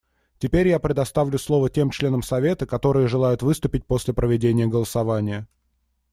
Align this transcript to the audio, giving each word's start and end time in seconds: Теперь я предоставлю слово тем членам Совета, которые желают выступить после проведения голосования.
Теперь 0.39 0.67
я 0.67 0.79
предоставлю 0.79 1.37
слово 1.37 1.69
тем 1.69 1.91
членам 1.91 2.23
Совета, 2.23 2.65
которые 2.65 3.07
желают 3.07 3.43
выступить 3.43 3.85
после 3.85 4.15
проведения 4.15 4.65
голосования. 4.65 5.47